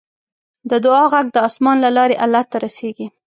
د 0.69 0.71
دعا 0.85 1.03
غږ 1.13 1.27
د 1.31 1.37
اسمان 1.47 1.77
له 1.85 1.89
لارې 1.97 2.15
الله 2.23 2.43
ته 2.51 2.57
رسیږي. 2.65 3.07